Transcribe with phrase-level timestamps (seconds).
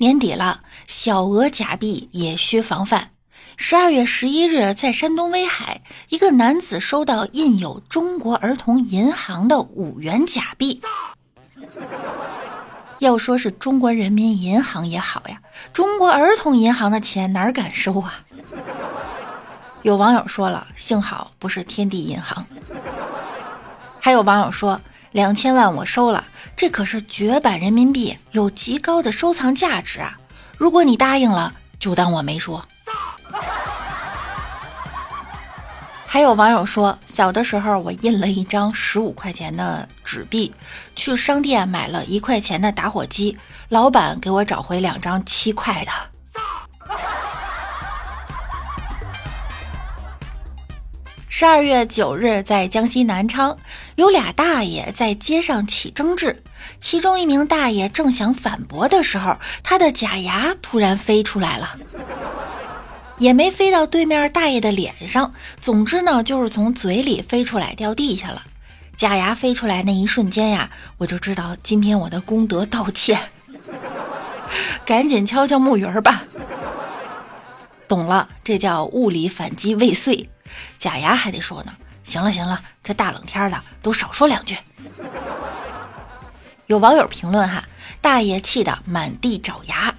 [0.00, 3.10] 年底了，小额假币也需防范。
[3.56, 10.80] 十二月十一日，在山东威海，一个男子收到印有中国儿童银行的五元假币。
[13.00, 15.40] 要说是中国人民银行也好呀，
[15.72, 18.20] 中国儿童银行的钱哪敢收啊？
[19.82, 22.46] 有网友说了，幸好不是天地银行。
[23.98, 24.80] 还有网友说，
[25.12, 30.18] 两千万我收了，这可是绝版人民币，有极高的收藏价值啊！
[30.56, 32.62] 如果你答应了，就当我没说。
[36.06, 40.52] 还有网友说，小的时候我印了一张十五块钱的纸币，
[40.96, 43.36] 去商店买了一块钱的打火机，
[43.68, 46.17] 老板给我找回两张七块的。
[51.30, 53.58] 十二月九日，在江西南昌，
[53.96, 56.42] 有俩大爷在街上起争执，
[56.80, 61.76] 其中一名大爷正想反驳的时候，他的假牙突然飞出来了。
[63.18, 68.42] 也没飞到对面大爷的脸上，总之呢，就是从嘴里飞出来掉地下了。
[68.96, 73.18] 假牙飞出来那一瞬间呀，我就知道今天我的功德道歉，
[74.84, 76.24] 赶紧敲敲木鱼儿吧。
[77.86, 80.28] 懂了，这叫物理反击未遂。
[80.78, 81.72] 假牙还得说呢，
[82.04, 84.56] 行了行了，这大冷天的都少说两句。
[86.66, 87.64] 有网友评论哈，
[88.00, 89.94] 大爷气得满地找牙。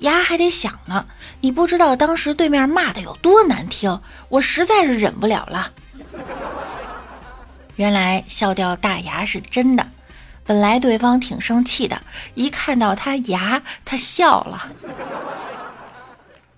[0.00, 1.06] 牙还得响呢，
[1.40, 5.72] 你不知道当时对面骂的有多难听，我实在是忍不了了。
[7.76, 9.86] 原来笑掉大牙是真的，
[10.44, 12.02] 本来对方挺生气的，
[12.34, 14.68] 一看到他牙，他笑了。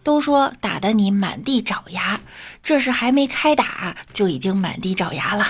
[0.09, 2.19] 都说打得你满地找牙，
[2.63, 5.45] 这是还没开打就已经满地找牙了。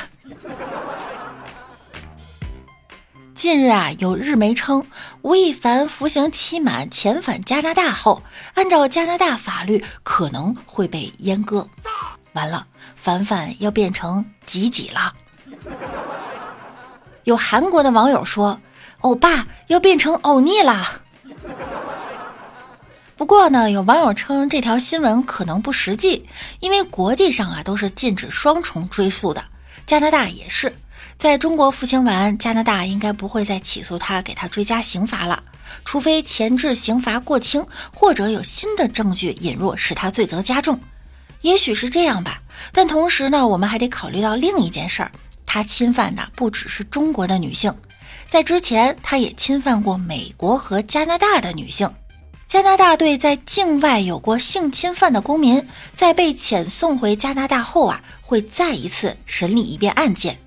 [3.36, 4.84] 近日啊，有日媒称
[5.22, 8.20] 吴亦凡服刑期满遣返加拿大后，
[8.54, 11.68] 按照加拿大法律可能会被阉割。
[12.32, 15.14] 完了，凡凡要变成几几了。
[17.22, 18.60] 有韩国的网友说，
[19.02, 20.84] 欧巴要变成欧尼了。
[23.18, 26.24] 不过呢，有网友称这条新闻可能不实际，
[26.60, 29.44] 因为国际上啊都是禁止双重追诉的，
[29.84, 30.72] 加拿大也是。
[31.16, 35.42] 在中国服刑完，加拿大应该不会再起诉他，给他追加刑罚了，
[35.84, 40.78] 除非前置刑罚过轻，或者有新的证据引入，使他罪责加重。
[41.40, 42.40] 也许是这样吧。
[42.72, 45.10] 但同时呢，我们还得考虑到另一件事儿，
[45.44, 47.76] 他侵犯的不只是中国的女性，
[48.28, 51.92] 在之前他也侵犯过美国和加拿大的女性。
[52.48, 60.38] 加拿大对在境外有过性侵犯的公民，在被遣送回加拿大后啊，会再一次审理一遍案件。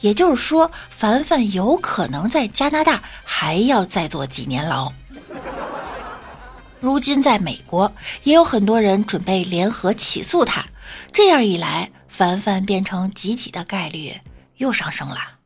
[0.00, 4.90] 也就是说，凡凡有可能在加拿大还要再坐几年牢。
[6.80, 7.92] 如今在美国，
[8.24, 10.64] 也有很多人准备联合起诉他。
[11.12, 14.18] 这样一来，凡凡变成集体的概率
[14.56, 15.39] 又上升了。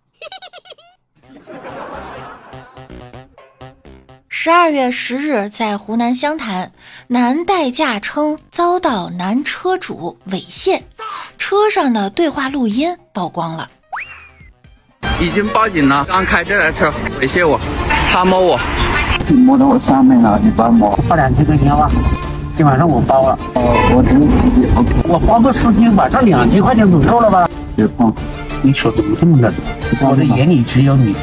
[4.44, 6.70] 十二月十日，在湖南湘潭，
[7.06, 10.82] 男代驾称遭到男车主猥亵，
[11.38, 13.70] 车上的对话录音曝光了。
[15.18, 17.58] 已经报警了，刚开这台车猥亵我，
[18.12, 18.60] 他摸我，
[19.28, 21.90] 你摸到我下面了，你帮我发两千块钱吧，
[22.54, 23.38] 今晚上我包了。
[23.54, 23.62] 哦，
[23.96, 25.08] 我只有司机。
[25.08, 27.48] 我包个司机，晚上两千块钱足够了吧？
[27.74, 28.14] 别碰，
[28.60, 29.50] 你手怎么这么冷？
[30.02, 31.16] 我的眼里只有你。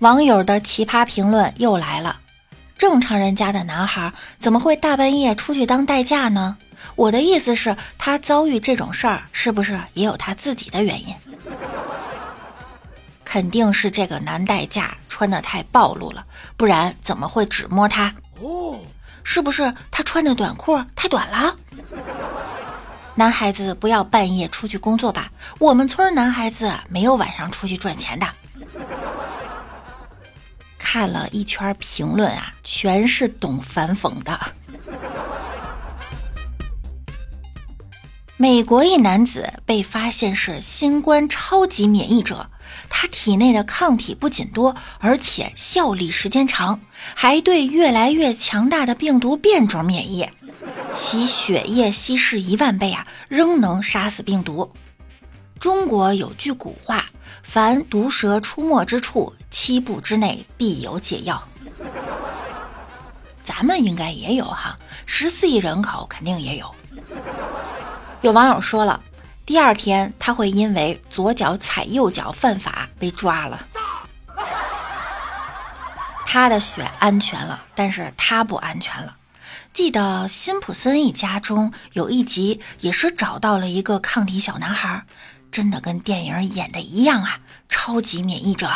[0.00, 2.18] 网友的奇葩评论又来了：
[2.76, 6.58] 正常人家的男孩怎么会大半夜出去当代驾呢？
[6.96, 11.14] 我的意思是，他遭遇这种事儿，是不是也有他自己的原因？
[13.24, 16.26] 肯定是这个男代驾穿的太暴露了，
[16.58, 18.12] 不然怎么会只摸他？
[19.24, 21.56] 是不是他穿的短裤太短了？
[23.14, 28.26] 男孩子不要半夜出去工作吧，我们村男孩子没有晚上出去赚钱的。
[30.96, 34.40] 看了一圈评论啊，全是懂反讽的。
[38.38, 42.48] 美国一男子被发现是新冠超级免疫者。
[42.88, 46.80] 他体内的抗体不仅多，而且效力时间长，
[47.14, 50.26] 还对越来越强大的病毒变种免疫。
[50.94, 54.72] 其血液稀释一万倍啊，仍能杀死病毒。
[55.60, 57.04] 中国有句古话
[57.44, 59.34] ：“凡毒蛇出没之处，
[59.66, 61.42] 七步之内必有解药。”
[63.42, 66.72] 咱们应该也有哈，十四亿人口肯定也有。
[68.20, 69.02] 有网友说了。
[69.44, 73.66] 第二天，他会因为左脚踩右脚犯法被抓了。
[76.24, 79.16] 他的血安全了，但是他不安全了。
[79.72, 85.04] 记得辛普森一家中有一集也是找到了一个抗体小男孩，
[85.50, 88.70] 真的跟电影演的一样啊，超级免疫者。